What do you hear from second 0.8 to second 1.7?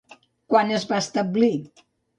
va establir?